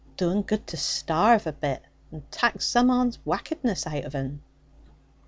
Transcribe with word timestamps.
Do 0.17 0.31
'un 0.31 0.41
good 0.41 0.65
to 0.65 0.77
starve 0.77 1.45
a 1.45 1.51
bit; 1.53 1.83
and 2.11 2.23
takk 2.31 2.57
zome 2.63 2.89
on's 2.89 3.19
wackedness 3.23 3.85
out 3.85 4.03
ov 4.03 4.15
un.' 4.15 4.41